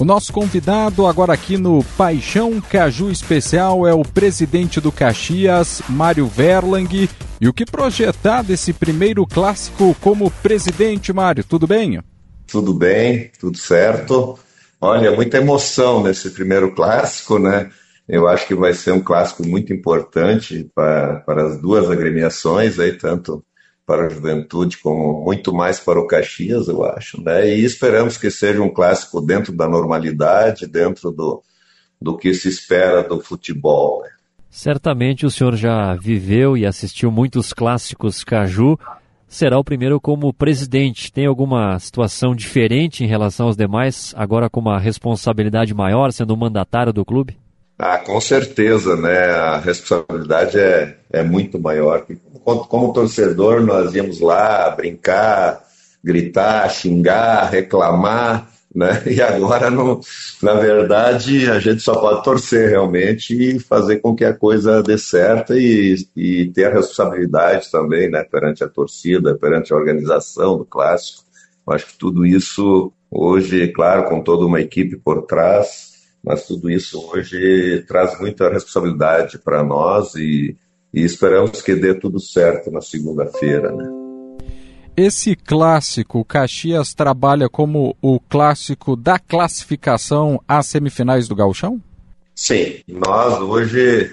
O 0.00 0.04
nosso 0.04 0.32
convidado 0.32 1.06
agora 1.06 1.32
aqui 1.32 1.56
no 1.56 1.84
Paixão 1.96 2.60
Caju 2.60 3.12
Especial 3.12 3.86
é 3.86 3.94
o 3.94 4.02
presidente 4.02 4.80
do 4.80 4.90
Caxias, 4.90 5.80
Mário 5.88 6.26
Verlang. 6.26 7.08
E 7.40 7.48
o 7.48 7.52
que 7.52 7.64
projetar 7.64 8.42
desse 8.42 8.72
primeiro 8.72 9.24
clássico 9.24 9.94
como 10.00 10.32
presidente, 10.42 11.12
Mário? 11.12 11.44
Tudo 11.44 11.68
bem? 11.68 12.02
Tudo 12.44 12.74
bem, 12.74 13.30
tudo 13.38 13.56
certo. 13.56 14.36
Olha, 14.80 15.12
muita 15.12 15.38
emoção 15.38 16.02
nesse 16.02 16.30
primeiro 16.30 16.74
clássico, 16.74 17.38
né? 17.38 17.70
Eu 18.08 18.26
acho 18.26 18.48
que 18.48 18.54
vai 18.54 18.74
ser 18.74 18.90
um 18.90 19.00
clássico 19.00 19.46
muito 19.46 19.72
importante 19.72 20.68
para, 20.74 21.20
para 21.20 21.46
as 21.46 21.60
duas 21.60 21.88
agremiações, 21.88 22.80
aí, 22.80 22.92
tanto 22.92 23.44
para 23.86 24.06
a 24.06 24.08
juventude, 24.08 24.78
como 24.78 25.22
muito 25.24 25.52
mais 25.52 25.78
para 25.78 26.00
o 26.00 26.06
Caxias, 26.06 26.68
eu 26.68 26.84
acho. 26.84 27.22
Né? 27.22 27.48
E 27.48 27.64
esperamos 27.64 28.16
que 28.16 28.30
seja 28.30 28.62
um 28.62 28.72
clássico 28.72 29.20
dentro 29.20 29.52
da 29.52 29.68
normalidade, 29.68 30.66
dentro 30.66 31.10
do, 31.10 31.42
do 32.00 32.16
que 32.16 32.32
se 32.32 32.48
espera 32.48 33.02
do 33.02 33.20
futebol. 33.20 34.02
Né? 34.02 34.10
Certamente 34.50 35.26
o 35.26 35.30
senhor 35.30 35.56
já 35.56 35.94
viveu 35.94 36.56
e 36.56 36.64
assistiu 36.64 37.10
muitos 37.10 37.52
clássicos 37.52 38.24
Caju. 38.24 38.78
Será 39.26 39.58
o 39.58 39.64
primeiro 39.64 40.00
como 40.00 40.32
presidente. 40.32 41.12
Tem 41.12 41.26
alguma 41.26 41.78
situação 41.78 42.34
diferente 42.34 43.02
em 43.02 43.06
relação 43.06 43.46
aos 43.46 43.56
demais, 43.56 44.14
agora 44.16 44.48
com 44.48 44.60
uma 44.60 44.78
responsabilidade 44.78 45.74
maior, 45.74 46.12
sendo 46.12 46.32
o 46.32 46.36
mandatário 46.36 46.92
do 46.92 47.04
clube? 47.04 47.36
Ah, 47.78 47.98
com 47.98 48.20
certeza, 48.20 48.96
né? 48.96 49.30
A 49.30 49.58
responsabilidade 49.58 50.58
é, 50.58 50.96
é 51.12 51.22
muito 51.22 51.58
maior. 51.58 52.06
Como, 52.44 52.66
como 52.66 52.92
torcedor, 52.92 53.62
nós 53.62 53.94
íamos 53.94 54.20
lá 54.20 54.70
brincar, 54.70 55.60
gritar, 56.02 56.68
xingar, 56.70 57.50
reclamar, 57.50 58.48
né? 58.74 59.02
E 59.06 59.20
agora, 59.20 59.70
não, 59.70 60.00
na 60.42 60.54
verdade, 60.54 61.50
a 61.50 61.58
gente 61.58 61.82
só 61.82 61.94
pode 61.96 62.22
torcer 62.22 62.70
realmente 62.70 63.34
e 63.34 63.58
fazer 63.58 63.98
com 64.00 64.14
que 64.14 64.24
a 64.24 64.34
coisa 64.34 64.82
dê 64.82 64.96
certo 64.96 65.54
e, 65.54 65.96
e 66.16 66.50
ter 66.52 66.66
a 66.66 66.74
responsabilidade 66.74 67.70
também, 67.72 68.08
né? 68.08 68.22
Perante 68.22 68.62
a 68.62 68.68
torcida, 68.68 69.36
perante 69.36 69.72
a 69.72 69.76
organização 69.76 70.58
do 70.58 70.64
clássico. 70.64 71.24
Eu 71.66 71.72
acho 71.72 71.86
que 71.86 71.98
tudo 71.98 72.24
isso 72.24 72.92
hoje, 73.10 73.68
claro, 73.68 74.08
com 74.08 74.22
toda 74.22 74.46
uma 74.46 74.60
equipe 74.60 74.96
por 74.96 75.22
trás, 75.22 75.93
mas 76.24 76.46
tudo 76.46 76.70
isso 76.70 76.98
hoje 77.12 77.84
traz 77.86 78.18
muita 78.18 78.48
responsabilidade 78.48 79.38
para 79.38 79.62
nós 79.62 80.14
e, 80.14 80.56
e, 80.92 81.04
esperamos 81.04 81.60
que 81.60 81.74
dê 81.74 81.94
tudo 81.94 82.18
certo 82.18 82.70
na 82.70 82.80
segunda-feira. 82.80 83.70
Né? 83.70 83.84
Esse 84.96 85.36
clássico, 85.36 86.20
o 86.20 86.24
Caxias 86.24 86.94
trabalha 86.94 87.48
como 87.48 87.96
o 88.00 88.18
clássico 88.18 88.96
da 88.96 89.18
classificação 89.18 90.40
às 90.48 90.66
semifinais 90.66 91.28
do 91.28 91.36
Gauchão? 91.36 91.80
Sim, 92.34 92.80
nós 92.88 93.38
hoje 93.40 94.10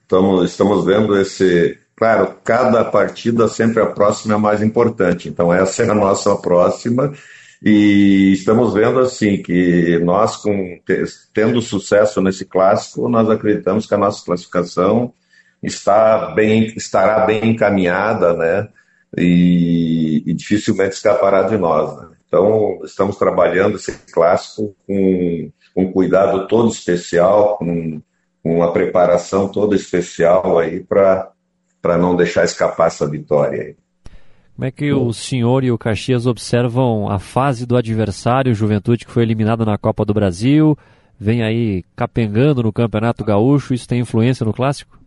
estamos, 0.00 0.50
estamos 0.50 0.84
vendo 0.84 1.18
esse. 1.18 1.78
Claro, 1.94 2.34
cada 2.42 2.84
partida 2.84 3.46
sempre 3.46 3.80
a 3.80 3.86
próxima 3.86 4.34
é 4.34 4.36
mais 4.36 4.62
importante, 4.62 5.28
então 5.28 5.52
essa 5.52 5.84
é 5.84 5.90
a 5.90 5.94
nossa 5.94 6.34
próxima 6.34 7.12
e 7.64 8.32
estamos 8.32 8.74
vendo 8.74 8.98
assim 8.98 9.40
que 9.40 9.98
nós, 10.00 10.36
com, 10.36 10.80
tendo 11.32 11.62
sucesso 11.62 12.20
nesse 12.20 12.44
clássico, 12.44 13.08
nós 13.08 13.30
acreditamos 13.30 13.86
que 13.86 13.94
a 13.94 13.98
nossa 13.98 14.24
classificação 14.24 15.14
está 15.62 16.32
bem, 16.34 16.72
estará 16.76 17.24
bem 17.24 17.50
encaminhada, 17.50 18.32
né? 18.34 18.68
E, 19.16 20.24
e 20.26 20.34
dificilmente 20.34 20.96
escapará 20.96 21.42
de 21.42 21.56
nós. 21.56 21.96
Né? 21.96 22.08
Então, 22.26 22.80
estamos 22.82 23.16
trabalhando 23.16 23.76
esse 23.76 23.92
clássico 24.12 24.74
com, 24.86 25.52
com 25.72 25.92
cuidado 25.92 26.48
todo 26.48 26.68
especial, 26.72 27.58
com 27.58 28.02
uma 28.42 28.72
preparação 28.72 29.48
toda 29.48 29.76
especial 29.76 30.58
aí 30.58 30.80
para 30.80 31.32
não 31.84 32.16
deixar 32.16 32.44
escapar 32.44 32.88
essa 32.88 33.08
vitória 33.08 33.62
aí. 33.62 33.76
Como 34.54 34.66
é 34.66 34.70
que 34.70 34.92
o 34.92 35.12
senhor 35.12 35.64
e 35.64 35.72
o 35.72 35.78
Caxias 35.78 36.26
observam 36.26 37.08
a 37.08 37.18
fase 37.18 37.66
do 37.66 37.76
adversário, 37.76 38.54
Juventude, 38.54 39.06
que 39.06 39.10
foi 39.10 39.22
eliminado 39.22 39.64
na 39.64 39.78
Copa 39.78 40.04
do 40.04 40.12
Brasil, 40.12 40.76
vem 41.18 41.42
aí 41.42 41.84
capengando 41.96 42.62
no 42.62 42.72
Campeonato 42.72 43.24
Gaúcho, 43.24 43.72
isso 43.72 43.88
tem 43.88 44.00
influência 44.00 44.44
no 44.44 44.52
Clássico? 44.52 44.98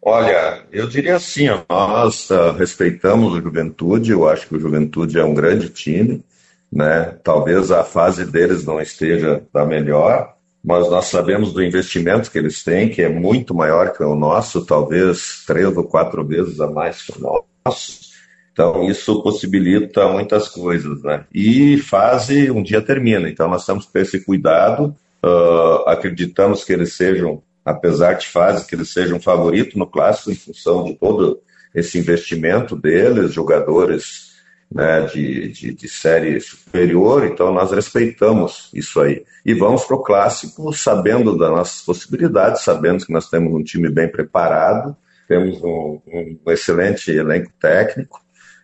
Olha, 0.00 0.64
eu 0.72 0.88
diria 0.88 1.16
assim, 1.16 1.46
nós 1.68 2.30
uh, 2.30 2.52
respeitamos 2.52 3.32
o 3.32 3.40
Juventude, 3.40 4.12
eu 4.12 4.28
acho 4.28 4.48
que 4.48 4.56
o 4.56 4.60
Juventude 4.60 5.18
é 5.18 5.24
um 5.24 5.34
grande 5.34 5.68
time, 5.68 6.24
né? 6.72 7.16
Talvez 7.22 7.70
a 7.70 7.84
fase 7.84 8.24
deles 8.24 8.64
não 8.64 8.80
esteja 8.80 9.42
da 9.52 9.64
melhor, 9.64 10.34
mas 10.64 10.88
nós 10.88 11.06
sabemos 11.06 11.52
do 11.52 11.62
investimento 11.62 12.30
que 12.30 12.38
eles 12.38 12.64
têm, 12.64 12.88
que 12.88 13.02
é 13.02 13.08
muito 13.08 13.54
maior 13.54 13.92
que 13.92 14.02
o 14.02 14.14
nosso, 14.14 14.64
talvez 14.64 15.44
três 15.46 15.76
ou 15.76 15.84
quatro 15.84 16.24
vezes 16.24 16.60
a 16.60 16.68
mais 16.68 17.02
que 17.02 17.12
o 17.18 17.20
nosso. 17.20 18.11
Então, 18.52 18.84
isso 18.84 19.22
possibilita 19.22 20.06
muitas 20.08 20.48
coisas, 20.48 21.02
né? 21.02 21.24
E 21.32 21.78
fase 21.78 22.50
um 22.50 22.62
dia 22.62 22.82
termina, 22.82 23.28
então 23.28 23.48
nós 23.48 23.64
temos 23.64 23.86
que 23.86 23.92
ter 23.92 24.02
esse 24.02 24.20
cuidado. 24.20 24.94
Uh, 25.24 25.88
acreditamos 25.88 26.62
que 26.64 26.72
eles 26.72 26.92
sejam, 26.92 27.42
apesar 27.64 28.14
de 28.14 28.26
fase, 28.28 28.66
que 28.66 28.74
eles 28.74 28.92
sejam 28.92 29.18
favoritos 29.18 29.74
no 29.74 29.86
clássico 29.86 30.30
em 30.30 30.34
função 30.34 30.84
de 30.84 30.94
todo 30.94 31.40
esse 31.74 31.98
investimento 31.98 32.76
deles, 32.76 33.32
jogadores 33.32 34.32
né, 34.70 35.02
de, 35.02 35.48
de, 35.48 35.74
de, 35.74 35.88
série 35.88 36.40
superior, 36.40 37.24
então 37.24 37.52
nós 37.52 37.70
respeitamos 37.72 38.70
isso 38.72 39.00
aí. 39.00 39.24
E 39.44 39.54
vamos 39.54 39.84
para 39.84 39.96
o 39.96 40.02
clássico 40.02 40.72
sabendo 40.72 41.36
das 41.36 41.50
nossas 41.50 41.82
possibilidades, 41.82 42.62
sabendo 42.62 43.04
que 43.04 43.12
nós 43.12 43.28
temos 43.28 43.52
um 43.52 43.62
time 43.62 43.90
bem 43.90 44.08
preparado, 44.08 44.96
temos 45.28 45.62
um, 45.62 46.00
um 46.06 46.50
excelente 46.50 47.10
elenco 47.10 47.50
técnico, 47.60 48.21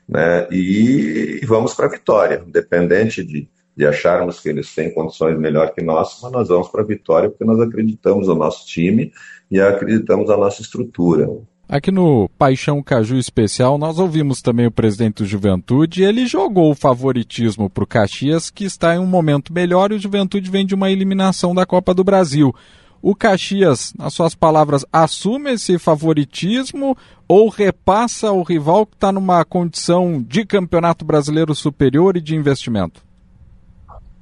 né? 0.09 0.49
E, 0.51 1.41
vamos 1.47 1.75
para 1.75 1.87
a 1.87 1.91
vitória, 1.91 2.43
independente 2.47 3.23
de, 3.23 3.49
de 3.77 3.87
acharmos 3.87 4.41
que 4.41 4.49
eles 4.49 4.75
têm 4.75 4.93
condições 4.93 5.39
melhor 5.39 5.73
que 5.75 5.83
nós, 5.83 6.19
mas 6.23 6.33
nós 6.33 6.49
vamos 6.49 6.69
para 6.69 6.83
a 6.83 6.87
vitória 6.87 7.29
porque 7.29 7.45
nós 7.45 7.61
acreditamos 7.61 8.29
no 8.29 8.35
nosso 8.35 8.67
time 8.67 9.13
e 9.51 9.61
acreditamos 9.61 10.29
na 10.29 10.37
nossa 10.37 10.63
estrutura. 10.63 11.29
Aqui 11.69 11.91
no 11.91 12.31
Paixão 12.39 12.83
Caju 12.83 13.19
Especial, 13.19 13.77
nós 13.77 13.99
ouvimos 13.99 14.41
também 14.41 14.67
o 14.67 14.71
presidente 14.71 15.23
do 15.23 15.27
Juventude. 15.27 16.03
Ele 16.03 16.27
jogou 16.27 16.71
o 16.71 16.75
favoritismo 16.75 17.69
para 17.69 17.85
o 17.85 17.87
Caxias, 17.87 18.49
que 18.49 18.65
está 18.65 18.95
em 18.95 18.99
um 18.99 19.05
momento 19.07 19.53
melhor, 19.53 19.93
e 19.93 19.97
o 19.97 19.99
Juventude 19.99 20.51
vem 20.51 20.65
de 20.65 20.75
uma 20.75 20.91
eliminação 20.91 21.55
da 21.55 21.67
Copa 21.67 21.93
do 21.93 22.03
Brasil. 22.03 22.55
O 23.01 23.15
Caxias, 23.15 23.93
nas 23.97 24.13
suas 24.13 24.35
palavras, 24.35 24.85
assume 24.93 25.53
esse 25.53 25.79
favoritismo 25.79 26.97
ou 27.29 27.49
repassa 27.49 28.33
o 28.33 28.43
rival 28.43 28.87
que 28.87 28.95
está 28.95 29.13
numa 29.13 29.45
condição 29.45 30.25
de 30.27 30.45
campeonato 30.45 31.05
brasileiro 31.05 31.55
superior 31.55 32.17
e 32.17 32.21
de 32.21 32.35
investimento? 32.35 33.03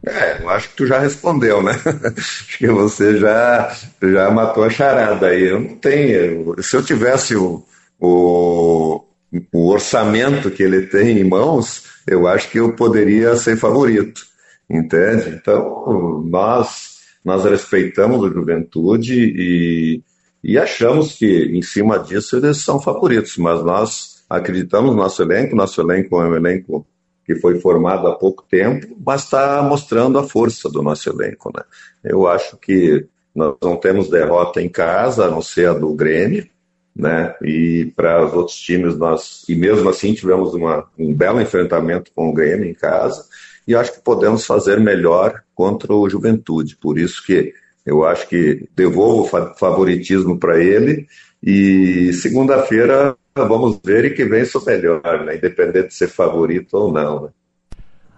É, 0.07 0.43
eu 0.43 0.49
acho 0.51 0.69
que 0.69 0.77
tu 0.77 0.87
já 0.87 0.99
respondeu, 0.99 1.63
né? 1.63 1.73
acho 2.17 2.59
que 2.59 2.69
você 2.69 3.19
já, 3.19 3.75
já 4.03 4.31
matou 4.31 4.63
a 4.63 4.71
charada 4.71 5.29
aí. 5.29 5.45
Eu 5.45 5.61
não 5.61 5.77
tenho. 5.77 6.63
Se 6.63 6.77
eu 6.77 6.85
tivesse 6.85 7.35
o, 7.35 7.65
o, 7.99 9.05
o 9.53 9.69
orçamento 9.69 10.51
que 10.51 10.63
ele 10.63 10.83
tem 10.83 11.19
em 11.19 11.25
mãos, 11.25 11.85
eu 12.07 12.29
acho 12.29 12.49
que 12.51 12.59
eu 12.59 12.73
poderia 12.75 13.35
ser 13.37 13.57
favorito. 13.57 14.23
Entende? 14.71 15.31
Então, 15.31 16.23
nós 16.25 16.96
nós 17.27 17.45
respeitamos 17.45 18.25
a 18.25 18.33
juventude 18.33 19.15
e, 19.37 20.01
e 20.45 20.57
achamos 20.57 21.15
que, 21.15 21.27
em 21.27 21.61
cima 21.61 21.99
disso, 21.99 22.37
eles 22.37 22.59
são 22.59 22.81
favoritos, 22.81 23.37
mas 23.37 23.65
nós 23.65 24.25
acreditamos 24.31 24.93
no 24.93 25.03
nosso 25.03 25.23
elenco, 25.23 25.57
nosso 25.57 25.81
elenco 25.81 26.23
é 26.23 26.29
um 26.29 26.37
elenco 26.37 26.87
que 27.25 27.35
foi 27.35 27.59
formado 27.59 28.07
há 28.07 28.15
pouco 28.15 28.45
tempo, 28.49 28.97
mas 29.05 29.25
está 29.25 29.61
mostrando 29.61 30.21
a 30.21 30.23
força 30.23 30.69
do 30.69 30.81
nosso 30.83 31.11
elenco. 31.11 31.51
Né? 31.53 31.65
Eu 32.05 32.29
acho 32.29 32.57
que 32.59 33.05
nós 33.35 33.57
não 33.61 33.77
temos 33.77 34.09
derrota 34.09 34.63
em 34.63 34.69
casa, 34.69 35.25
a 35.25 35.31
não 35.31 35.43
ser 35.43 35.71
a 35.71 35.75
do 35.75 35.93
Grêmio, 35.95 36.47
né? 36.95 37.35
E 37.43 37.93
para 37.97 38.25
os 38.25 38.33
outros 38.33 38.57
times 38.57 38.97
nós, 38.97 39.45
e 39.49 39.57
mesmo 39.57 39.89
assim 39.89 40.15
tivemos 40.15 40.55
uma, 40.55 40.87
um 40.97 41.13
belo 41.13 41.41
enfrentamento 41.41 42.13
com 42.15 42.31
o 42.31 42.33
Grêmio 42.33 42.71
em 42.71 42.73
casa 42.73 43.27
e 43.67 43.75
acho 43.75 43.95
que 43.95 44.01
podemos 44.01 44.47
fazer 44.47 44.79
melhor 44.79 45.43
contra 45.55 45.93
o 45.93 46.09
Juventude. 46.09 46.77
Por 46.77 46.99
isso 46.99 47.25
que 47.25 47.53
eu 47.85 48.05
acho 48.05 48.29
que 48.29 48.69
devolvo 48.75 49.29
favoritismo 49.57 50.39
para 50.39 50.59
ele 50.59 51.07
e 51.43 52.13
segunda-feira 52.13 53.17
vamos 53.35 53.79
ver 53.85 54.07
e 54.07 54.15
que 54.15 54.25
vença 54.25 54.59
o 54.59 54.65
melhor, 54.65 55.25
né? 55.25 55.37
independente 55.37 55.89
de 55.89 55.95
ser 55.95 56.09
favorito 56.09 56.75
ou 56.75 56.93
não. 56.93 57.25
Né? 57.25 57.29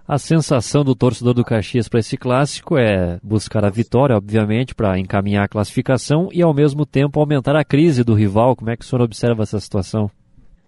A 0.06 0.16
sensação 0.16 0.82
do 0.82 0.94
torcedor 0.94 1.34
do 1.34 1.44
Caxias 1.44 1.88
para 1.88 2.00
esse 2.00 2.16
clássico 2.16 2.78
é 2.78 3.18
buscar 3.22 3.64
a 3.64 3.68
vitória, 3.70 4.16
obviamente, 4.16 4.74
para 4.74 4.98
encaminhar 4.98 5.44
a 5.44 5.48
classificação 5.48 6.30
e 6.32 6.40
ao 6.40 6.54
mesmo 6.54 6.86
tempo 6.86 7.20
aumentar 7.20 7.54
a 7.56 7.64
crise 7.64 8.02
do 8.02 8.14
rival. 8.14 8.56
Como 8.56 8.70
é 8.70 8.76
que 8.76 8.84
o 8.84 8.88
senhor 8.88 9.02
observa 9.02 9.42
essa 9.42 9.60
situação? 9.60 10.10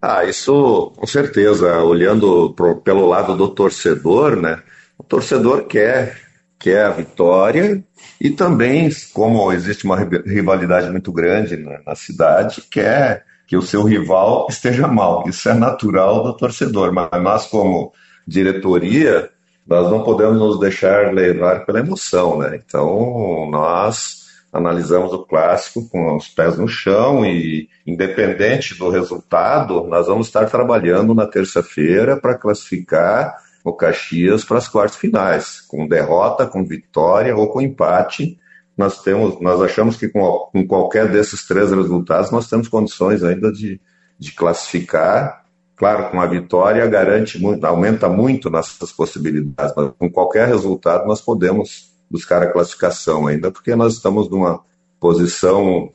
Ah, 0.00 0.24
isso 0.24 0.92
com 0.96 1.06
certeza. 1.06 1.82
Olhando 1.82 2.52
pro, 2.54 2.76
pelo 2.80 3.06
lado 3.06 3.36
do 3.36 3.48
torcedor, 3.48 4.36
né? 4.36 4.62
O 4.98 5.02
torcedor 5.02 5.66
quer 5.66 6.30
que 6.60 6.70
é 6.70 6.84
a 6.84 6.90
vitória, 6.90 7.82
e 8.20 8.28
também, 8.28 8.90
como 9.14 9.50
existe 9.50 9.86
uma 9.86 9.96
rivalidade 9.96 10.90
muito 10.90 11.10
grande 11.10 11.56
na, 11.56 11.80
na 11.86 11.94
cidade, 11.94 12.62
quer 12.70 13.24
que 13.46 13.56
o 13.56 13.62
seu 13.62 13.82
rival 13.82 14.46
esteja 14.50 14.86
mal. 14.86 15.24
Isso 15.26 15.48
é 15.48 15.54
natural 15.54 16.22
do 16.22 16.36
torcedor, 16.36 16.92
mas 16.92 17.10
nós, 17.22 17.46
como 17.46 17.92
diretoria, 18.26 19.30
nós 19.66 19.90
não 19.90 20.04
podemos 20.04 20.38
nos 20.38 20.60
deixar 20.60 21.14
levar 21.14 21.64
pela 21.64 21.80
emoção, 21.80 22.38
né? 22.38 22.60
Então, 22.62 23.48
nós 23.50 24.19
analisamos 24.52 25.12
o 25.12 25.24
clássico 25.24 25.88
com 25.88 26.16
os 26.16 26.28
pés 26.28 26.58
no 26.58 26.66
chão 26.66 27.24
e, 27.24 27.68
independente 27.86 28.76
do 28.76 28.90
resultado, 28.90 29.84
nós 29.86 30.06
vamos 30.06 30.26
estar 30.26 30.46
trabalhando 30.46 31.14
na 31.14 31.26
terça-feira 31.26 32.16
para 32.16 32.36
classificar 32.36 33.36
o 33.64 33.72
Caxias 33.72 34.44
para 34.44 34.58
as 34.58 34.68
quartas 34.68 34.96
finais, 34.96 35.60
com 35.60 35.86
derrota, 35.86 36.46
com 36.46 36.64
vitória 36.64 37.36
ou 37.36 37.48
com 37.48 37.60
empate. 37.60 38.38
Nós 38.76 39.02
temos, 39.02 39.40
nós 39.40 39.60
achamos 39.60 39.96
que 39.96 40.08
com, 40.08 40.48
com 40.52 40.66
qualquer 40.66 41.08
desses 41.08 41.46
três 41.46 41.70
resultados 41.70 42.30
nós 42.30 42.48
temos 42.48 42.68
condições 42.68 43.22
ainda 43.22 43.52
de, 43.52 43.80
de 44.18 44.32
classificar. 44.32 45.44
Claro, 45.76 46.10
com 46.10 46.20
a 46.20 46.26
vitória 46.26 46.86
garante 46.86 47.38
muito, 47.38 47.64
aumenta 47.64 48.08
muito 48.08 48.50
nossas 48.50 48.92
possibilidades, 48.92 49.72
mas 49.76 49.92
com 49.98 50.10
qualquer 50.10 50.48
resultado 50.48 51.06
nós 51.06 51.20
podemos 51.20 51.89
buscar 52.10 52.42
a 52.42 52.50
classificação 52.50 53.26
ainda, 53.26 53.50
porque 53.50 53.74
nós 53.76 53.94
estamos 53.94 54.28
numa 54.28 54.62
posição 54.98 55.92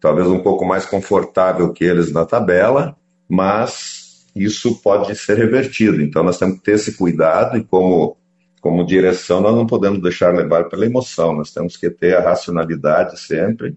talvez 0.00 0.28
um 0.28 0.40
pouco 0.40 0.64
mais 0.64 0.86
confortável 0.86 1.72
que 1.72 1.84
eles 1.84 2.12
na 2.12 2.24
tabela, 2.24 2.96
mas 3.28 4.26
isso 4.34 4.80
pode 4.80 5.14
ser 5.16 5.36
revertido. 5.36 6.00
Então 6.00 6.22
nós 6.22 6.38
temos 6.38 6.58
que 6.58 6.64
ter 6.64 6.72
esse 6.72 6.96
cuidado 6.96 7.58
e 7.58 7.64
como 7.64 8.16
como 8.60 8.84
direção 8.84 9.40
nós 9.40 9.54
não 9.54 9.66
podemos 9.66 10.02
deixar 10.02 10.34
levar 10.34 10.64
pela 10.64 10.84
emoção, 10.84 11.32
nós 11.32 11.52
temos 11.52 11.76
que 11.76 11.88
ter 11.88 12.16
a 12.16 12.20
racionalidade 12.20 13.18
sempre 13.18 13.76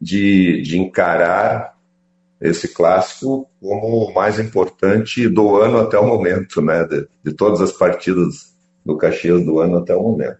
de, 0.00 0.62
de 0.62 0.78
encarar 0.78 1.74
esse 2.40 2.68
clássico 2.68 3.50
como 3.60 4.04
o 4.04 4.14
mais 4.14 4.38
importante 4.38 5.28
do 5.28 5.56
ano 5.56 5.78
até 5.78 5.98
o 5.98 6.06
momento, 6.06 6.62
né? 6.62 6.84
De, 6.84 7.06
de 7.24 7.32
todas 7.34 7.60
as 7.60 7.72
partidas 7.72 8.54
do 8.86 8.96
Caxias 8.96 9.44
do 9.44 9.60
ano 9.60 9.78
até 9.78 9.94
o 9.94 10.02
momento. 10.02 10.38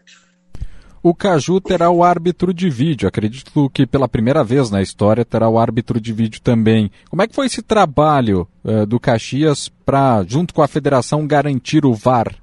O 1.03 1.15
Caju 1.15 1.63
terá 1.63 1.89
o 1.91 2.05
árbitro 2.05 2.53
de 2.53 2.69
vídeo. 2.69 3.09
Acredito 3.09 3.71
que 3.71 3.87
pela 3.87 4.07
primeira 4.07 4.45
vez 4.45 4.71
na 4.71 4.83
história 4.83 5.25
terá 5.25 5.49
o 5.49 5.59
árbitro 5.59 5.99
de 5.99 6.13
vídeo 6.13 6.43
também. 6.43 6.91
Como 7.09 7.23
é 7.23 7.27
que 7.27 7.35
foi 7.35 7.47
esse 7.47 7.63
trabalho 7.63 8.47
uh, 8.63 8.85
do 8.85 9.01
Caxias 9.01 9.71
para, 9.85 10.23
junto 10.29 10.53
com 10.53 10.63
a 10.63 10.69
federação, 10.69 11.27
garantir 11.27 11.87
o 11.87 11.95
VAR? 11.95 12.35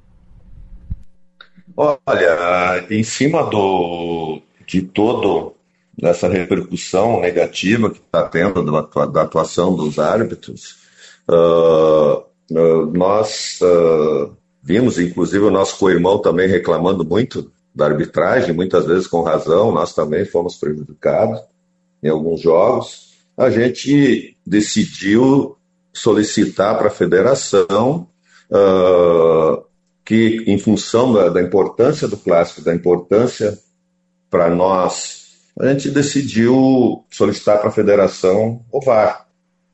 Olha, 1.76 2.84
em 2.90 3.04
cima 3.04 3.44
do, 3.44 4.42
de 4.66 4.82
todo 4.82 5.54
essa 6.02 6.28
repercussão 6.28 7.22
negativa 7.22 7.92
que 7.92 8.00
está 8.00 8.24
tendo 8.24 8.64
da, 8.64 9.22
atuação 9.22 9.76
dos 9.76 10.00
árbitros, 10.00 10.78
uh, 11.30 12.24
uh, 12.52 12.92
nós 12.92 13.60
vimos, 14.64 14.98
inclusive 14.98 15.46
o 15.46 15.52
nosso 15.52 15.78
co-irmão 15.78 16.18
também 16.18 16.48
reclamando 16.48 17.06
muito 17.06 17.52
da 17.78 17.86
arbitragem, 17.86 18.56
muitas 18.56 18.88
vezes 18.88 19.06
com 19.06 19.22
razão, 19.22 19.72
nós 19.72 19.94
também 19.94 20.26
fomos 20.26 20.56
prejudicados 20.56 21.40
em 22.02 22.10
alguns 22.10 22.42
jogos. 22.42 23.14
A 23.38 23.52
gente 23.52 24.36
decidiu 24.46 25.56
solicitar 25.94 26.76
para 26.76 26.88
a 26.88 26.92
federação 26.92 28.08
uh, 28.50 29.64
que, 30.04 30.44
em 30.48 30.58
função 30.58 31.14
da, 31.14 31.30
da, 31.30 31.40
importância 31.40 32.08
do 32.08 32.18
clássico, 32.18 32.64
da 32.64 32.74
importância 32.74 33.56
para 34.28 34.50
nós, 34.50 35.28
a 35.60 35.68
gente 35.68 35.92
decidiu 35.92 37.06
solicitar 37.12 37.60
para 37.60 37.70
a 37.70 37.72
federação 37.72 38.66
o 38.72 38.82
VAR. 38.82 39.28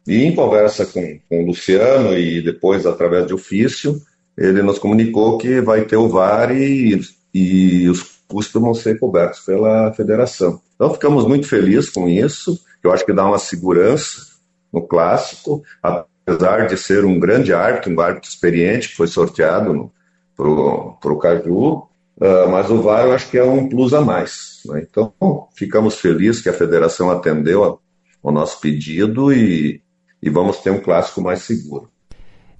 E 0.05 0.23
em 0.23 0.35
conversa 0.35 0.85
com, 0.85 1.19
com 1.29 1.43
o 1.43 1.45
Luciano 1.47 2.17
e 2.17 2.41
depois 2.41 2.85
através 2.85 3.25
de 3.27 3.33
ofício, 3.33 4.01
ele 4.37 4.61
nos 4.61 4.77
comunicou 4.77 5.37
que 5.37 5.61
vai 5.61 5.85
ter 5.85 5.95
o 5.95 6.09
VAR 6.09 6.51
e 6.53 6.99
e 7.33 7.89
os 7.89 8.21
custos 8.27 8.61
vão 8.61 8.73
ser 8.73 8.99
cobertos 8.99 9.39
pela 9.41 9.91
federação. 9.93 10.61
Então 10.75 10.93
ficamos 10.93 11.25
muito 11.25 11.47
felizes 11.47 11.89
com 11.89 12.07
isso, 12.07 12.59
eu 12.83 12.91
acho 12.91 13.05
que 13.05 13.13
dá 13.13 13.25
uma 13.25 13.39
segurança 13.39 14.33
no 14.71 14.81
clássico, 14.81 15.63
apesar 15.81 16.67
de 16.67 16.77
ser 16.77 17.05
um 17.05 17.19
grande 17.19 17.53
árbitro, 17.53 17.93
um 17.93 18.01
árbitro 18.01 18.29
experiente 18.29 18.89
que 18.89 18.95
foi 18.95 19.07
sorteado 19.07 19.91
para 20.35 20.47
o 20.47 21.19
Caju, 21.19 21.87
uh, 22.17 22.49
mas 22.49 22.69
o 22.69 22.81
VAR 22.81 23.05
eu 23.05 23.13
acho 23.13 23.29
que 23.29 23.37
é 23.37 23.43
um 23.43 23.69
plus 23.69 23.93
a 23.93 24.01
mais. 24.01 24.61
Né? 24.65 24.85
Então 24.89 25.13
ficamos 25.55 25.99
felizes 25.99 26.41
que 26.41 26.49
a 26.49 26.53
federação 26.53 27.09
atendeu 27.11 27.79
ao 28.23 28.31
nosso 28.31 28.59
pedido 28.59 29.31
e, 29.31 29.81
e 30.21 30.29
vamos 30.29 30.57
ter 30.57 30.71
um 30.71 30.81
clássico 30.81 31.21
mais 31.21 31.43
seguro. 31.43 31.92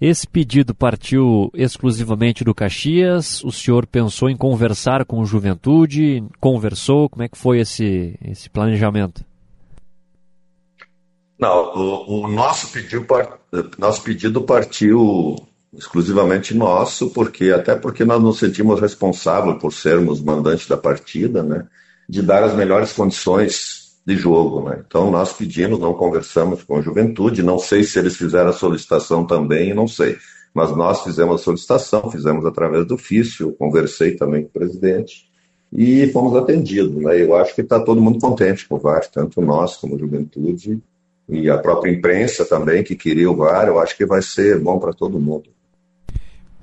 Esse 0.06 0.28
pedido 0.28 0.76
partiu 0.76 1.50
exclusivamente 1.54 2.44
do 2.44 2.54
Caxias? 2.54 3.42
O 3.42 3.54
senhor 3.54 3.88
pensou 3.88 4.30
em 4.30 4.36
conversar 4.36 5.06
com 5.06 5.22
o 5.22 5.26
Juventude? 5.26 6.22
Conversou? 6.42 7.08
Como 7.08 7.24
é 7.24 7.30
que 7.30 7.38
foi 7.38 7.62
esse, 7.62 8.20
esse 8.22 8.50
planejamento? 8.50 9.24
Não, 11.40 11.74
o, 11.74 12.26
o 12.26 12.28
nosso, 12.28 12.70
pedido, 12.74 13.08
nosso 13.78 14.02
pedido 14.04 14.42
partiu 14.42 15.38
exclusivamente 15.74 16.54
nosso, 16.54 17.10
porque 17.12 17.52
até 17.52 17.74
porque 17.74 18.04
nós 18.04 18.22
nos 18.22 18.40
sentimos 18.40 18.82
responsáveis 18.82 19.58
por 19.58 19.72
sermos 19.72 20.22
mandantes 20.22 20.68
da 20.68 20.76
partida, 20.76 21.42
né, 21.42 21.66
de 22.10 22.22
dar 22.22 22.44
as 22.44 22.54
melhores 22.54 22.92
condições 22.92 23.83
de 24.06 24.16
jogo. 24.16 24.70
Né? 24.70 24.84
Então, 24.86 25.10
nós 25.10 25.34
pedimos, 25.34 25.80
não 25.80 25.94
conversamos 25.94 26.64
com 26.64 26.78
a 26.78 26.82
juventude, 26.82 27.44
não 27.44 27.58
sei 27.58 27.84
se 27.84 27.98
eles 28.00 28.16
fizeram 28.18 28.50
a 28.50 28.54
solicitação 28.54 29.26
também, 29.26 29.74
não 29.74 29.88
sei. 29.88 30.18
Mas 30.54 30.76
nós 30.76 31.04
fizemos 31.04 31.42
a 31.42 31.44
solicitação, 31.44 32.12
fizemos 32.12 32.46
através 32.46 32.86
do 32.86 32.96
ofício, 32.96 33.54
conversei 33.54 34.16
também 34.16 34.44
com 34.44 34.50
o 34.50 34.52
presidente 34.52 35.28
e 35.72 36.08
fomos 36.08 36.36
atendidos. 36.36 36.96
Né? 37.02 37.22
Eu 37.22 37.36
acho 37.36 37.56
que 37.56 37.62
está 37.62 37.80
todo 37.80 38.02
mundo 38.02 38.20
contente 38.20 38.68
com 38.68 38.76
o 38.76 38.80
VAR, 38.80 39.10
tanto 39.10 39.42
nós 39.42 39.78
como 39.78 39.96
a 39.96 40.00
juventude 40.00 40.80
e 41.28 41.50
a 41.50 41.58
própria 41.58 41.92
imprensa 41.92 42.46
também, 42.46 42.84
que 42.84 42.96
queria 42.96 43.32
o 43.32 43.36
VAR, 43.36 43.68
eu 43.68 43.80
acho 43.80 43.98
que 43.98 44.06
vai 44.06 44.22
ser 44.22 44.60
bom 44.60 44.78
para 44.78 44.94
todo 44.94 45.20
mundo. 45.20 45.50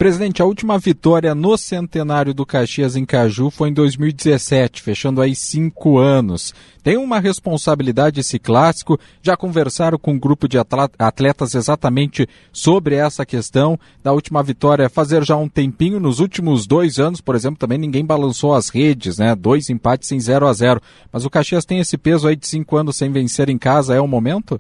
Presidente, 0.01 0.41
a 0.41 0.47
última 0.47 0.79
vitória 0.79 1.35
no 1.35 1.59
centenário 1.59 2.33
do 2.33 2.47
Caxias 2.47 2.97
em 2.97 3.05
Caju 3.05 3.51
foi 3.51 3.69
em 3.69 3.75
2017, 3.75 4.81
fechando 4.81 5.21
aí 5.21 5.35
cinco 5.35 5.99
anos. 5.99 6.55
Tem 6.83 6.97
uma 6.97 7.21
responsabilidade 7.21 8.19
esse 8.19 8.39
clássico? 8.39 8.99
Já 9.21 9.37
conversaram 9.37 9.99
com 9.99 10.13
um 10.13 10.19
grupo 10.19 10.49
de 10.49 10.57
atletas 10.99 11.55
exatamente 11.55 12.27
sobre 12.51 12.95
essa 12.95 13.27
questão 13.27 13.79
da 14.03 14.11
última 14.11 14.43
vitória 14.43 14.89
fazer 14.89 15.23
já 15.23 15.37
um 15.37 15.51
tempinho? 15.51 16.01
Nos 16.01 16.19
últimos 16.19 16.67
dois 16.67 16.99
anos, 16.99 17.21
por 17.21 17.35
exemplo, 17.35 17.59
também 17.59 17.77
ninguém 17.77 18.03
balançou 18.03 18.55
as 18.55 18.71
redes, 18.71 19.19
né? 19.19 19.35
Dois 19.35 19.69
empates 19.69 20.11
em 20.13 20.19
0 20.19 20.47
a 20.47 20.53
0 20.55 20.81
Mas 21.13 21.27
o 21.27 21.31
Caxias 21.31 21.67
tem 21.67 21.79
esse 21.79 21.99
peso 21.99 22.27
aí 22.27 22.37
de 22.37 22.49
cinco 22.49 22.79
anos 22.79 22.97
sem 22.97 23.13
vencer 23.13 23.51
em 23.51 23.59
casa, 23.59 23.95
é 23.95 24.01
o 24.01 24.09
momento? 24.09 24.59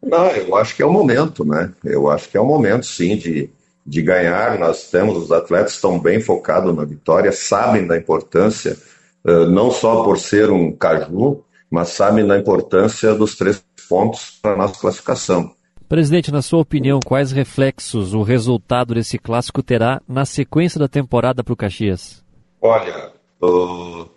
Não, 0.00 0.26
eu 0.28 0.54
acho 0.54 0.76
que 0.76 0.82
é 0.82 0.86
o 0.86 0.92
momento, 0.92 1.44
né? 1.44 1.72
Eu 1.82 2.08
acho 2.08 2.28
que 2.28 2.36
é 2.36 2.40
o 2.40 2.46
momento, 2.46 2.86
sim, 2.86 3.16
de 3.16 3.50
de 3.86 4.02
ganhar. 4.02 4.58
Nós 4.58 4.90
temos, 4.90 5.16
os 5.16 5.32
atletas 5.32 5.74
estão 5.74 5.98
bem 5.98 6.20
focados 6.20 6.74
na 6.74 6.84
vitória, 6.84 7.30
sabem 7.32 7.86
da 7.86 7.96
importância, 7.96 8.76
não 9.24 9.70
só 9.70 10.02
por 10.02 10.18
ser 10.18 10.50
um 10.50 10.72
caju, 10.72 11.44
mas 11.70 11.88
sabem 11.90 12.26
da 12.26 12.38
importância 12.38 13.14
dos 13.14 13.36
três 13.36 13.62
pontos 13.88 14.38
para 14.42 14.52
a 14.52 14.56
nossa 14.56 14.80
classificação. 14.80 15.54
Presidente, 15.88 16.32
na 16.32 16.42
sua 16.42 16.60
opinião, 16.60 16.98
quais 17.04 17.30
reflexos 17.30 18.12
o 18.12 18.22
resultado 18.22 18.92
desse 18.94 19.18
clássico 19.18 19.62
terá 19.62 20.02
na 20.08 20.24
sequência 20.24 20.80
da 20.80 20.88
temporada 20.88 21.44
para 21.44 21.52
o 21.52 21.56
Caxias? 21.56 22.24
Olha, 22.60 23.12
uh, 23.40 24.08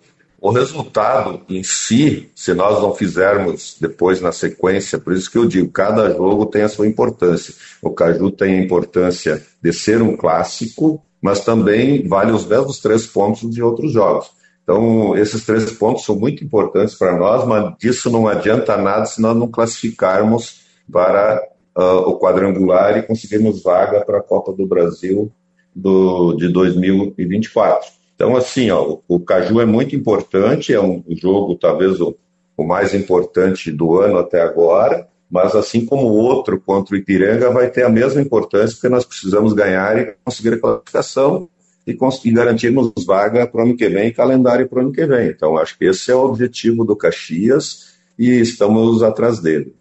o 0.42 0.52
resultado 0.52 1.42
em 1.50 1.64
si, 1.64 2.30
se 2.36 2.54
nós 2.54 2.82
não 2.82 2.94
fizermos 2.94 3.76
depois 3.80 4.22
na 4.22 4.32
sequência, 4.32 4.98
por 4.98 5.14
isso 5.14 5.30
que 5.30 5.38
eu 5.38 5.46
digo, 5.46 5.72
cada 5.72 6.14
jogo 6.14 6.46
tem 6.46 6.62
a 6.62 6.70
sua 6.70 6.88
importância. 6.88 7.54
O 7.82 7.92
Caju 7.92 8.32
tem 8.32 8.60
a 8.60 8.64
importância 8.64 9.44
de 9.62 9.74
ser 9.74 10.02
um 10.02 10.16
clássico, 10.16 11.02
mas 11.22 11.44
também 11.44 12.08
vale 12.08 12.32
os 12.32 12.46
mesmos 12.46 12.80
três 12.80 13.06
pontos 13.06 13.50
de 13.50 13.62
outros 13.62 13.92
jogos. 13.92 14.32
Então, 14.64 15.18
esses 15.18 15.46
três 15.46 15.72
pontos 15.72 16.06
são 16.06 16.16
muito 16.16 16.44
importantes 16.44 16.96
para 16.96 17.18
nós, 17.18 17.46
mas 17.46 17.76
disso 17.78 18.10
não 18.10 18.28
adianta 18.28 18.78
nada 18.78 19.06
se 19.06 19.22
nós 19.22 19.36
não 19.36 19.48
classificarmos 19.48 20.62
para 20.92 21.44
uh, 21.76 22.08
o 22.08 22.20
quadrangular 22.20 22.98
e 22.98 23.04
conseguirmos 23.04 23.64
vaga 23.64 24.06
para 24.06 24.20
a 24.20 24.24
Copa 24.24 24.54
do 24.54 24.66
Brasil 24.68 25.32
do, 25.76 26.34
de 26.36 26.48
2024. 26.50 27.99
Então, 28.20 28.36
assim, 28.36 28.70
ó, 28.70 28.98
o 29.08 29.18
Caju 29.18 29.62
é 29.62 29.66
muito 29.66 29.96
importante, 29.96 30.74
é 30.74 30.82
um 30.82 31.02
jogo 31.12 31.56
talvez 31.56 32.02
o, 32.02 32.18
o 32.58 32.66
mais 32.66 32.94
importante 32.94 33.72
do 33.72 33.98
ano 33.98 34.18
até 34.18 34.42
agora, 34.42 35.08
mas 35.32 35.56
assim 35.56 35.86
como 35.86 36.08
o 36.08 36.16
outro 36.16 36.60
contra 36.60 36.94
o 36.94 36.98
Ipiranga 36.98 37.50
vai 37.50 37.70
ter 37.70 37.86
a 37.86 37.90
mesma 37.90 38.20
importância, 38.20 38.76
porque 38.76 38.90
nós 38.90 39.06
precisamos 39.06 39.54
ganhar 39.54 39.98
e 39.98 40.14
conseguir 40.22 40.56
a 40.56 40.60
classificação 40.60 41.48
e 41.88 41.94
conseguir 41.94 42.32
garantirmos 42.32 42.92
vaga 43.08 43.48
para 43.48 43.62
o 43.62 43.64
ano 43.64 43.78
que 43.78 43.88
vem 43.88 44.10
e 44.10 44.14
calendário 44.14 44.68
para 44.68 44.80
o 44.80 44.82
ano 44.82 44.92
que 44.92 45.06
vem. 45.06 45.30
Então, 45.30 45.58
acho 45.58 45.78
que 45.78 45.86
esse 45.86 46.12
é 46.12 46.16
o 46.16 46.26
objetivo 46.26 46.84
do 46.84 46.98
Caxias 46.98 47.94
e 48.20 48.32
estamos 48.32 49.02
atrás 49.02 49.40
dele. 49.40 49.74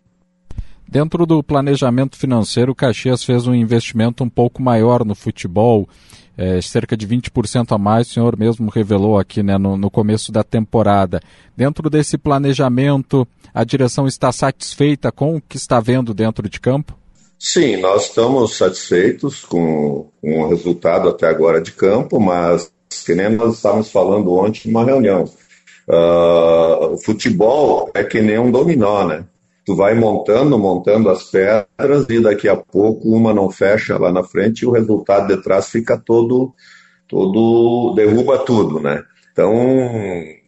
Dentro 0.87 1.26
do 1.26 1.42
planejamento 1.42 2.16
financeiro, 2.16 2.71
o 2.71 2.75
Caxias 2.76 3.25
fez 3.25 3.49
um 3.49 3.54
investimento 3.54 4.23
um 4.23 4.28
pouco 4.28 4.62
maior 4.62 5.04
no 5.04 5.16
futebol, 5.16 5.88
é, 6.38 6.62
cerca 6.62 6.97
de 6.97 7.04
20% 7.07 7.75
a 7.75 7.78
mais, 7.78 8.09
o 8.09 8.14
senhor 8.14 8.38
mesmo 8.38 8.71
revelou 8.71 9.18
aqui 9.18 9.42
né, 9.42 9.59
no, 9.59 9.76
no 9.76 9.90
começo 9.90 10.30
da 10.30 10.45
temporada. 10.45 11.21
Dentro 11.57 11.90
desse 11.90 12.16
planejamento, 12.16 13.26
a 13.52 13.64
direção 13.64 14.07
está 14.07 14.30
satisfeita 14.30 15.11
com 15.11 15.35
o 15.37 15.42
que 15.42 15.57
está 15.57 15.80
vendo 15.80 16.14
dentro 16.14 16.49
de 16.49 16.61
campo? 16.61 16.97
Sim, 17.37 17.76
nós 17.78 18.07
estamos 18.07 18.57
satisfeitos 18.57 19.45
com, 19.45 20.09
com 20.21 20.42
o 20.42 20.49
resultado 20.49 21.09
até 21.09 21.26
agora 21.26 21.61
de 21.61 21.73
campo, 21.73 22.21
mas 22.21 22.71
que 23.04 23.14
nem 23.14 23.30
nós 23.30 23.57
estávamos 23.57 23.90
falando 23.90 24.33
ontem 24.33 24.68
numa 24.68 24.85
reunião. 24.85 25.25
Uh, 25.88 26.92
o 26.92 26.99
futebol 26.99 27.90
é 27.95 28.04
que 28.04 28.21
nem 28.21 28.38
um 28.38 28.50
dominó, 28.50 29.07
né? 29.07 29.25
Tu 29.69 29.77
vai 29.77 29.95
montando, 29.95 30.59
montando 30.59 31.11
as 31.11 31.25
pedras 31.25 32.07
e 32.09 32.19
daqui 32.19 32.49
a 32.49 32.57
pouco 32.57 33.11
uma 33.11 33.35
não 33.35 33.51
fecha 33.51 33.99
lá 33.99 34.11
na 34.11 34.25
frente 34.25 34.63
e 34.63 34.67
o 34.67 34.71
resultado 34.71 35.29
de 35.29 35.43
trás 35.43 35.69
fica 35.69 35.99
todo, 35.99 36.55
todo 37.07 37.93
derruba 37.95 38.39
tudo, 38.39 38.81
né? 38.81 39.05
Então, 39.31 39.53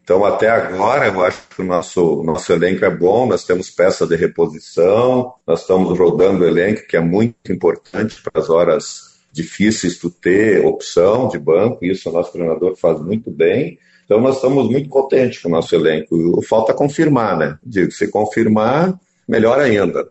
então, 0.03 0.25
até 0.25 0.49
agora, 0.49 1.09
eu 1.09 1.23
acho 1.23 1.39
que 1.55 1.61
o 1.61 1.65
nosso, 1.67 2.23
nosso 2.23 2.50
elenco 2.50 2.83
é 2.83 2.89
bom, 2.89 3.27
nós 3.27 3.45
temos 3.45 3.69
peça 3.69 4.07
de 4.07 4.17
reposição, 4.17 5.35
nós 5.47 5.61
estamos 5.61 5.99
rodando 5.99 6.43
o 6.43 6.49
elenco, 6.49 6.87
que 6.89 6.97
é 6.97 7.00
muito 7.00 7.53
importante 7.53 8.23
para 8.23 8.41
as 8.41 8.49
horas 8.49 9.21
difíceis 9.31 9.99
tu 9.99 10.09
ter 10.09 10.65
opção 10.65 11.29
de 11.29 11.39
banco, 11.39 11.85
isso 11.85 12.09
o 12.09 12.12
nosso 12.15 12.33
treinador 12.33 12.75
faz 12.75 12.99
muito 12.99 13.31
bem. 13.31 13.79
Então, 14.07 14.19
nós 14.19 14.37
estamos 14.37 14.71
muito 14.71 14.89
contentes 14.89 15.43
com 15.43 15.49
o 15.49 15.53
nosso 15.53 15.75
elenco. 15.75 16.41
Falta 16.41 16.73
confirmar, 16.73 17.37
né? 17.37 17.59
Digo, 17.62 17.93
se 17.93 18.09
confirmar, 18.09 18.99
melhor 19.31 19.61
ainda. 19.61 20.07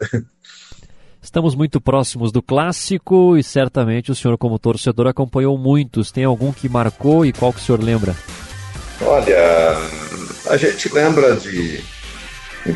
Estamos 1.22 1.54
muito 1.54 1.82
próximos 1.82 2.32
do 2.32 2.42
clássico 2.42 3.38
e 3.38 3.44
certamente 3.44 4.10
o 4.10 4.16
senhor, 4.16 4.38
como 4.38 4.58
torcedor, 4.58 5.08
acompanhou 5.08 5.58
muitos. 5.58 6.12
Tem 6.12 6.24
algum 6.24 6.54
que 6.54 6.70
marcou 6.70 7.26
e 7.26 7.34
qual 7.34 7.52
que 7.52 7.60
o 7.60 7.62
senhor 7.62 7.84
lembra? 7.84 8.16
Olha, 9.02 9.78
a 10.50 10.56
gente 10.56 10.92
lembra 10.94 11.36
de, 11.36 11.82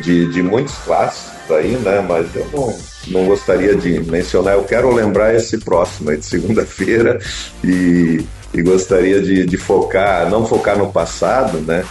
de, 0.02 0.30
de 0.30 0.42
muitos 0.42 0.76
clássicos 0.84 1.50
aí, 1.50 1.72
né? 1.78 2.04
Mas 2.06 2.34
eu 2.36 2.46
não, 2.52 2.78
não 3.08 3.26
gostaria 3.26 3.74
de 3.74 4.00
mencionar. 4.00 4.54
Eu 4.54 4.64
quero 4.64 4.94
lembrar 4.94 5.34
esse 5.34 5.58
próximo 5.58 6.10
aí 6.10 6.18
de 6.18 6.26
segunda-feira 6.26 7.18
e, 7.64 8.24
e 8.52 8.62
gostaria 8.62 9.22
de, 9.22 9.46
de 9.46 9.56
focar, 9.56 10.28
não 10.28 10.46
focar 10.46 10.76
no 10.76 10.92
passado, 10.92 11.58
né? 11.62 11.82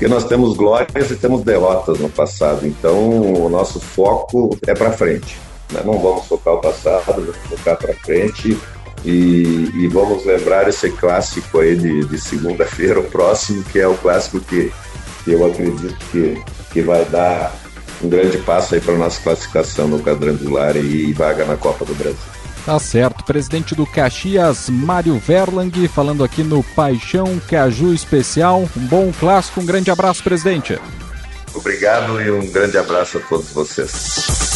Porque 0.00 0.14
nós 0.14 0.24
temos 0.24 0.56
glórias 0.56 1.10
e 1.10 1.14
temos 1.14 1.42
derrotas 1.42 1.98
no 1.98 2.08
passado. 2.08 2.66
Então, 2.66 3.20
o 3.20 3.50
nosso 3.50 3.78
foco 3.78 4.56
é 4.66 4.74
para 4.74 4.92
frente. 4.92 5.38
Né? 5.70 5.82
Não 5.84 5.98
vamos 5.98 6.24
focar 6.24 6.54
o 6.54 6.58
passado, 6.58 7.04
vamos 7.16 7.36
focar 7.50 7.76
para 7.76 7.92
frente 7.96 8.58
e, 9.04 9.70
e, 9.74 9.88
vamos 9.88 10.24
lembrar 10.24 10.66
esse 10.66 10.88
clássico 10.92 11.58
aí 11.58 11.76
de, 11.76 12.06
de 12.06 12.18
segunda-feira, 12.18 12.98
o 12.98 13.10
próximo, 13.10 13.62
que 13.64 13.78
é 13.78 13.86
o 13.86 13.94
clássico 13.94 14.40
que, 14.40 14.72
que 15.22 15.32
eu 15.32 15.44
acredito 15.44 15.98
que, 16.10 16.42
que 16.72 16.80
vai 16.80 17.04
dar 17.04 17.54
um 18.02 18.08
grande 18.08 18.38
passo 18.38 18.74
aí 18.74 18.80
para 18.80 18.94
nossa 18.94 19.20
classificação 19.20 19.86
no 19.86 20.00
quadrangular 20.00 20.78
e 20.78 21.12
vaga 21.12 21.44
na 21.44 21.58
Copa 21.58 21.84
do 21.84 21.94
Brasil. 21.94 22.39
Tá 22.64 22.78
certo. 22.78 23.24
Presidente 23.24 23.74
do 23.74 23.86
Caxias, 23.86 24.68
Mário 24.68 25.18
Verlang, 25.18 25.88
falando 25.88 26.22
aqui 26.22 26.42
no 26.42 26.62
Paixão 26.62 27.40
Caju 27.48 27.94
Especial. 27.94 28.68
Um 28.76 28.86
bom 28.86 29.12
clássico, 29.18 29.60
um 29.60 29.66
grande 29.66 29.90
abraço, 29.90 30.22
presidente. 30.22 30.78
Obrigado 31.54 32.20
e 32.20 32.30
um 32.30 32.50
grande 32.50 32.78
abraço 32.78 33.18
a 33.18 33.20
todos 33.22 33.50
vocês. 33.50 34.50